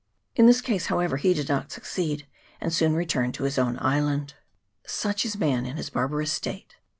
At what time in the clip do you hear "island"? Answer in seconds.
3.79-4.33